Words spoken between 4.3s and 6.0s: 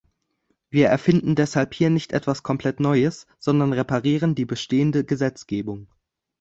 die bestehende Gesetzgebung.